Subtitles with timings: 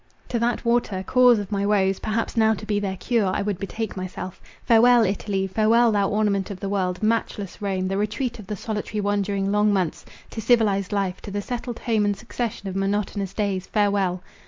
[0.29, 3.95] To that water—cause of my woes, perhaps now to be their cure, I would betake
[3.95, 4.41] myself.
[4.63, 9.21] Farewell, Italy!—farewell, thou ornament of the world, matchless Rome, the retreat of the solitary one
[9.21, 14.23] during long months!—to civilized life—to the settled home and succession of monotonous days, farewell!